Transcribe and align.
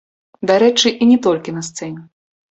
Дарэчы, 0.51 0.91
і 1.05 1.07
не 1.11 1.17
толькі 1.27 1.53
на 1.59 1.63
сцэне. 1.67 2.01